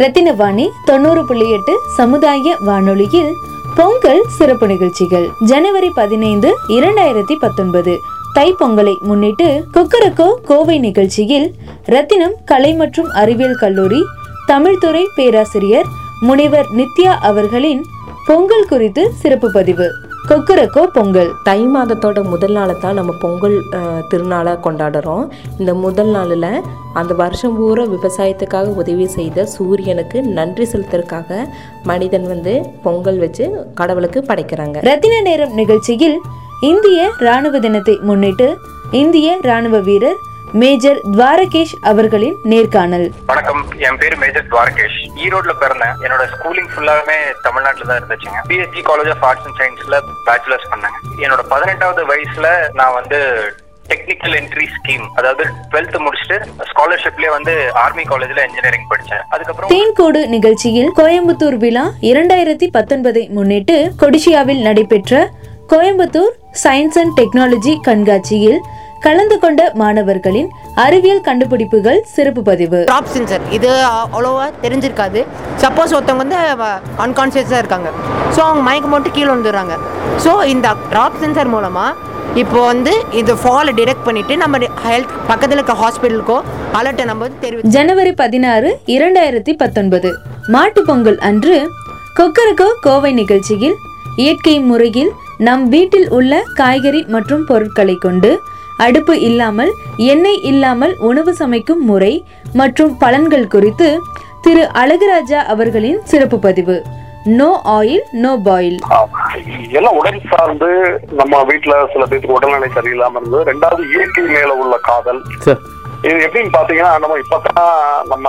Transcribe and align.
ரத்தினவாணி 0.00 0.68
தொண்ணூறு 0.84 1.24
புள்ளி 1.24 1.50
எட்டு 1.50 1.78
சமுதாய 1.96 2.56
வானொலியில் 2.60 3.30
பொங்கல் 3.74 4.22
சிறப்பு 4.28 4.66
நிகழ்ச்சிகள். 4.66 5.28
ஜனவரி 5.44 5.90
பதினைந்து 5.94 6.56
இரண்டாயிரத்தி 6.68 7.34
பத்தொன்பது. 7.40 7.98
தைப்பொங்கலை 8.34 8.94
முன்னிட்டு 9.00 9.64
குக்கரக்கோ 9.72 10.34
கோவை 10.44 10.78
நிகழ்ச்சியில் 10.78 11.54
ரத்தினம் 11.84 12.34
கலை 12.44 12.74
மற்றும் 12.74 13.08
அறிவியல் 13.08 13.56
கல்லூரி 13.56 14.00
தமிழ்துறை 14.48 15.04
பேராசிரியர் 15.14 15.86
முனைவர் 16.20 16.66
நித்யா 16.76 17.14
அவர்களின் 17.20 17.84
பொங்கல் 18.26 18.68
குறித்து 18.68 19.12
சிறப்பு 19.14 19.50
பதிவு. 19.52 19.88
கொக்கரக்கோ 20.30 20.82
பொங்கல். 20.94 21.28
தை 21.46 21.60
மாதத்தோட 21.74 22.20
முதல் 22.30 22.54
நாளை 22.56 22.74
தான் 22.84 22.96
நம்ம 22.98 23.12
பொங்கல் 23.24 23.54
திருநாளை 24.10 24.52
கொண்டாடுறோம். 24.64 25.26
இந்த 25.60 25.72
முதல் 25.82 26.10
நாளில் 26.16 26.48
அந்த 27.00 27.12
வருஷம் 27.20 27.54
பூரா 27.58 27.84
விவசாயத்துக்காக 27.92 28.72
உதவி 28.82 29.06
செய்த 29.16 29.44
சூரியனுக்கு 29.54 30.20
நன்றி 30.38 30.64
செலுத்துறதுக்காக 30.72 31.38
மனிதன் 31.90 32.26
வந்து 32.32 32.54
பொங்கல் 32.86 33.20
வச்சு 33.24 33.46
கடவுளுக்கு 33.80 34.22
படைக்கிறாங்க. 34.30 34.76
ரத்தின 34.90 35.20
நேரம் 35.28 35.54
நிகழ்ச்சியில் 35.60 36.16
இந்திய 36.70 37.08
ராணுவ 37.28 37.60
தினத்தை 37.66 37.96
முன்னிட்டு 38.10 38.48
இந்திய 39.02 39.28
ராணுவ 39.50 39.78
வீரர் 39.86 40.20
மேஜர் 40.52 41.00
துவாரகேஷ் 41.12 41.74
அவர்களின் 41.80 42.36
நேர்காணல். 42.42 43.12
வணக்கம். 43.26 43.68
என் 43.78 43.96
பேர் 43.96 44.18
மேஜர் 44.18 44.46
துவாரகேஷ். 44.50 44.98
ஈரோட்ல 45.24 45.52
பிறந்தேன் 45.62 45.94
என்னோட 46.04 46.24
ஸ்கூலிங் 46.32 46.70
ஃபுல்லாவே 46.72 47.16
தமிழ்நாட்டுல 47.42 47.84
தான் 47.84 47.98
இருந்துச்சுங்க 48.00 48.40
PSG 48.48 48.82
college 48.88 49.08
of 49.08 49.24
arts 49.24 49.46
and 49.46 49.58
சயின்ஸ்ல 49.60 49.98
பேச்சுலர்ஸ் 50.26 50.68
பண்ணேங்க 50.72 50.98
என்னோட 51.24 51.40
பதினெட்டாவது 51.48 52.06
வயசுல 52.06 52.72
நான் 52.72 52.94
வந்து 52.94 53.18
டெக்னிக்கல் 53.88 54.34
என்ட்ரி 54.40 54.66
ஸ்கீம் 54.76 55.04
அதாவது 55.14 55.44
டுவெல்த் 55.72 55.98
முடிச்சுட்டு 56.04 56.38
ஸ்காலர்ஷிப்லயே 56.70 57.30
வந்து 57.30 57.72
ஆர்மி 57.72 58.02
காலேஜ்ல 58.02 58.46
இன்ஜினியரிங் 58.46 58.88
படிச்சேன். 58.90 59.22
அதுக்கப்புறம் 59.28 59.70
தேன்கோடு 59.70 60.26
நிகழ்ச்சியில் 60.26 60.92
கோயம்புத்தூர் 60.96 61.58
விழா 61.58 61.84
இரண்டாயிரத்தி 62.00 62.68
பத்தொன்பதை 62.78 63.30
முன்னிட்டு 63.30 63.92
கொடிசியாவில் 64.02 64.62
நடைபெற்ற 64.62 65.30
கோயம்புத்தூர் 65.68 66.34
சயின்ஸ் 66.64 66.98
அண்ட் 66.98 67.20
டெக்னாலஜி 67.20 67.80
கண்காட்சியில் 67.80 68.60
கலந்து 69.04 69.36
கொண்ட 69.38 69.60
மாணவர்களின் 69.80 70.48
அறிவியல் 70.84 71.22
கண்டுபிடிப்புகள் 71.26 72.00
சிறப்பு 72.14 72.42
பதிவு. 72.42 72.78
ட்ராப் 72.90 73.12
சென்சர் 73.14 73.44
இது 73.56 73.70
அவ்வளோவா 74.02 74.46
தெரிஞ்சிருக்காது. 74.64 75.20
சப்போஸ் 75.62 75.94
ஒருத்தவங்க 75.96 76.24
வந்து 76.24 76.38
அன்கான்ஷியஸாக 77.04 77.60
இருக்காங்க. 77.62 77.90
ஸோ 78.34 78.40
அவங்க 78.46 78.62
மயக்கம் 78.68 78.94
போட்டு 78.94 79.10
கீழே 79.10 79.30
வந்துடுறாங்க 79.34 79.74
ஸோ 80.24 80.32
இந்த 80.54 80.68
ட்ராப் 80.92 81.18
சென்சர் 81.22 81.52
மூலமாக 81.54 82.14
இப்போ 82.42 82.60
வந்து 82.66 82.92
இது 83.20 83.32
ஃபாலை 83.42 83.72
டிடெக்ட் 83.78 84.06
பண்ணிவிட்டு 84.06 84.34
நம்ம 84.36 84.58
ஹெல்த் 84.86 85.12
பக்கத்தில் 85.26 85.58
இருக்க 85.58 85.74
ஹாஸ்பிட்டலுக்கோ 85.82 86.38
அலர்ட்டை 86.78 87.04
நம்ம 87.04 87.22
வந்து 87.26 87.40
தெரிவி 87.40 87.70
ஜனவரி 87.76 88.12
பதினாறு 88.22 88.70
இரண்டாயிரத்தி 88.86 89.52
பத்தொன்பது. 89.62 90.10
மாட்டுப் 90.48 90.86
பொங்கல் 90.86 91.18
அன்று 91.18 91.56
கொக்கரக்கோ 92.18 92.68
கோவை 92.80 93.12
நிகழ்ச்சியில் 93.12 93.76
இயற்கை 94.16 94.56
முறையில் 94.60 95.10
நம் 95.38 95.64
வீட்டில் 95.68 96.08
உள்ள 96.08 96.42
காய்கறி 96.54 97.00
மற்றும் 97.14 97.46
பொருட்களை 97.46 97.96
கொண்டு 98.06 98.30
அடுப்பு 98.84 99.14
இல்லாமல் 99.28 99.72
எண்ணெய் 100.12 100.42
இல்லாமல் 100.50 100.94
உணவு 101.08 101.32
சமைக்கும் 101.34 101.82
முறை 101.90 102.12
மற்றும் 102.60 102.92
பலன்கள் 103.02 103.50
குறித்து 103.54 103.88
திரு. 104.44 104.64
அழகுராஜா 104.80 105.40
அவர்களின் 105.52 106.00
சிறப்பு 106.10 106.38
பதிவு. 106.46 106.76
No 107.38 107.48
oil 107.76 108.04
no 108.24 108.32
boil. 108.46 108.76
எல்லாம் 109.78 109.96
உடல் 110.00 110.20
சார்ந்து 110.32 110.68
நம்ம 111.20 111.40
வீட்டுல 111.48 111.74
சில 111.92 112.02
பேருக்கு 112.10 112.36
உடல்நிலை 112.36 112.68
சரியில்லாம 112.76 113.18
இருந்தது. 113.20 113.42
ரெண்டாவது 113.50 113.82
இயற்கை 113.94 114.24
மேல 114.36 114.50
உள்ள 114.62 114.76
காதல். 114.88 115.20
இது 116.06 116.18
எப்படின்னு 116.26 116.54
பாத்தீங்கன்னா 116.58 116.92
நம்ம 117.02 117.16
இப்பதான் 117.24 117.72
நம்ம 118.12 118.28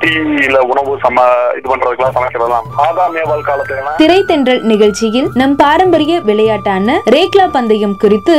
டிவியில 0.00 0.58
உணவு 0.70 0.92
சம 1.04 1.24
இது 1.58 1.66
பண்றதுக்கெல்லாம் 1.70 2.16
சமைக்கிறதெல்லாம் 2.16 2.68
ஆதாமியவால் 2.86 3.46
காலத்துல 3.48 3.96
திரைத்தென்றல் 4.02 4.62
நிகழ்ச்சியில் 4.72 5.28
நம் 5.40 5.56
பாரம்பரிய 5.62 6.20
விளையாட்டான 6.30 6.98
ரேக்லா 7.14 7.46
பந்தயம் 7.56 7.98
குறித்து 8.04 8.36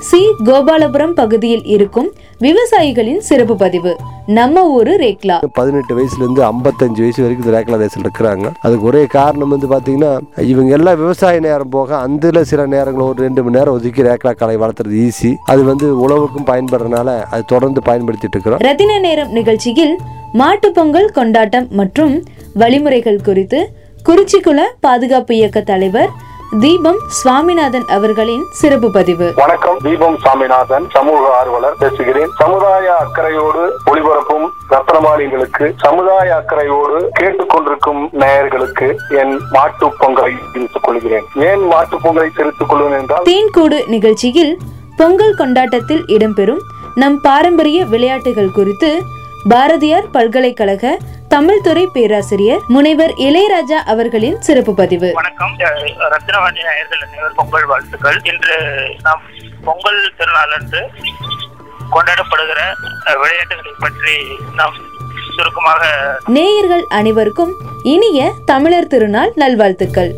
சி. 0.00 0.34
கோபாலபுரம் 0.44 1.12
பகுதியில் 1.12 1.64
இருக்கும் 1.64 2.12
விவசாயிகளின் 2.40 3.18
சிறப்பு 3.18 3.56
பதிவு. 3.56 3.96
நம்ம 4.26 4.70
ஊரு 4.70 4.96
ரேக்லா. 4.96 5.44
பதினெட்டு 5.52 5.98
வயசுலேருந்து 5.98 6.50
ஐம்பத்தஞ்சு 6.50 6.98
வயசு 6.98 7.22
வரைக்கும் 7.22 7.44
இந்த 7.44 7.60
ரேக்லா 7.60 7.80
ரேஸில் 7.80 8.04
இருக்கிறாங்க. 8.04 8.52
அதுக்கு 8.60 8.86
ஒரே 8.86 9.06
காரணம் 9.06 9.48
வந்து 9.48 9.66
பார்த்தீங்கன்னா 9.66 10.20
இவங்க 10.40 10.72
எல்லாம் 10.72 10.96
விவசாய 10.96 11.40
நேரம் 11.40 11.68
போக 11.68 11.96
அந்த 11.96 12.44
சில 12.44 12.66
நேரங்கள் 12.66 13.04
ஒரு 13.04 13.22
ரெண்டு 13.22 13.42
மணி 13.44 13.58
நேரம் 13.58 13.74
ஒதுக்கி 13.74 14.02
ரேக்லா 14.02 14.34
காலை 14.34 14.56
வளர்த்துறது 14.56 15.10
ஈஸி 15.10 15.34
அது 15.44 15.64
வந்து 15.64 16.08
உழவுக்கும் 16.08 16.46
பயன்படுறதுனால 16.46 17.22
அது 17.30 17.44
தொடர்ந்து 17.44 17.80
பயன்படுத்திட்டு 17.84 18.28
இருக்கிறோம். 18.30 18.58
ரத்தின 18.58 18.98
நேரம் 18.98 19.32
நிகழ்ச்சியில் 19.32 19.98
மாட்டுப் 20.32 20.74
பொங்கல் 20.74 21.10
கொண்டாட்டம் 21.10 21.66
மற்றும் 21.70 22.24
வழிமுறைகள் 22.54 23.22
குறித்து 23.22 23.72
குறிச்சிக்குள 24.08 24.60
பாதுகாப்பு 24.80 25.36
இயக்க 25.36 25.60
தலைவர் 25.60 26.28
தீபம் 26.58 26.98
சுவாமிநாதன் 27.06 27.86
அவர்களின் 27.86 28.46
சிறப்பு 28.50 28.90
பதிவு. 28.90 29.32
வணக்கம் 29.36 29.76
தீபம் 29.82 30.18
சாமிநாதன் 30.18 30.86
சமூக 30.90 31.36
ஆர்வலர் 31.36 31.76
பேசுகிறேன். 31.78 32.30
சமுதாய 32.36 32.96
அக்கறையோடு 32.96 33.72
ஒளிபரப்பும் 33.86 34.48
ரத்னமாளிகளுக்கு 34.70 35.72
சமுதாய 35.76 36.36
அக்கறையோடு 36.36 37.10
கேட்டுக்கொண்டிருக்கும் 37.20 38.08
நேயர்களுக்கு 38.12 38.96
என் 39.08 39.40
மாட்டுப் 39.50 39.94
பொங்கலை 40.00 40.32
தெரிவித்துக் 40.52 40.82
கொள்கிறேன். 40.82 41.24
ஏன் 41.36 41.66
மாட்டுப் 41.66 42.06
பொங்கலை 42.06 42.28
தெரிவித்துக் 42.36 42.68
கொள்வேன் 42.68 43.00
என்றால் 43.00 43.22
தேன்கூடு 43.22 43.86
நிகழ்ச்சியில் 43.86 44.58
பொங்கல் 44.96 45.34
கொண்டாட்டத்தில் 45.34 46.04
இடம்பெறும் 46.04 46.60
நம் 46.94 47.20
பாரம்பரிய 47.20 47.84
விளையாட்டுகள் 47.84 48.52
குறித்து 48.52 49.02
பாரதியார் 49.48 50.10
பல்கலைக்கழக 50.10 50.98
தமிழ்துறை 51.34 51.82
பேராசிரியர் 51.92 52.62
முனைவர் 52.74 53.12
இளையராஜா 53.26 53.78
அவர்களின் 53.92 54.40
சிறப்பு 54.40 54.74
பதிவு. 54.74 55.12
வணக்கம். 55.12 55.52
ரத்னவாணி 56.14 56.60
நேயர்கள் 56.68 57.02
அனைவர் 57.06 57.34
பொங்கல் 57.36 57.66
வாழ்த்துக்கள். 57.66 58.18
இன்று 58.22 58.56
நாம் 59.02 59.22
பொங்கல் 59.64 60.00
திருநாள் 60.18 60.54
அன்று 60.58 60.80
கொண்டாடப்படுகிற 61.94 62.60
விளையாட்டுகளை 63.22 63.74
பற்றி 63.78 64.16
நாம் 64.54 64.76
சுருக்கமாக 65.36 65.92
நேயர்கள் 66.26 66.84
அனைவருக்கும் 66.98 67.54
இனிய 67.82 68.32
தமிழர் 68.44 68.86
திருநாள் 68.86 69.32
நல்வாழ்த்துக்கள். 69.34 70.12